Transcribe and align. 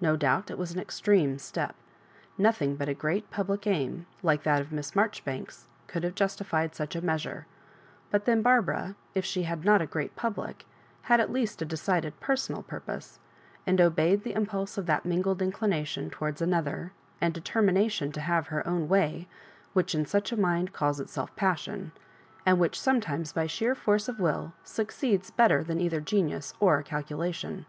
No 0.00 0.14
doubt 0.14 0.52
it 0.52 0.56
was 0.56 0.70
an 0.72 0.78
extreme 0.78 1.36
step. 1.36 1.74
Nothing 2.38 2.76
but 2.76 2.88
a 2.88 2.94
g^eat 2.94 3.24
public 3.32 3.66
aim, 3.66 4.06
like 4.22 4.44
that 4.44 4.60
of 4.60 4.70
Miss 4.70 4.92
Maijoribanks, 4.92 5.64
could 5.88 6.04
have 6.04 6.14
justified 6.14 6.76
such 6.76 6.94
a 6.94 7.02
measure; 7.04 7.48
but 8.08 8.24
then 8.24 8.40
Barbara, 8.40 8.94
if 9.16 9.24
she 9.24 9.42
had 9.42 9.64
not 9.64 9.82
a 9.82 9.86
great 9.86 10.14
public, 10.14 10.64
had 11.02 11.18
at 11.18 11.32
least 11.32 11.60
a 11.60 11.64
decided 11.64 12.20
personal, 12.20 12.62
purpose, 12.62 13.18
and 13.66 13.80
obeyed 13.80 14.22
the 14.22 14.34
impulse 14.34 14.78
of 14.78 14.86
that 14.86 15.04
mingled 15.04 15.42
inclination 15.42 16.08
towards 16.08 16.40
another, 16.40 16.92
and 17.20 17.34
determination 17.34 18.12
to 18.12 18.20
have 18.20 18.46
her 18.46 18.64
own 18.68 18.86
way, 18.88 19.26
which 19.72 19.92
in 19.92 20.06
such 20.06 20.30
a 20.30 20.36
mind 20.40 20.72
calls 20.72 21.00
itself 21.00 21.34
passion, 21.34 21.90
and 22.46 22.60
which 22.60 22.78
sometimes, 22.80 23.32
by 23.32 23.48
sheer 23.48 23.74
force 23.74 24.08
of 24.08 24.20
will, 24.20 24.52
succeeds 24.62 25.32
better 25.32 25.64
than 25.64 25.80
either 25.80 26.00
genius 26.00 26.54
or 26.60 26.80
calculation. 26.80 27.66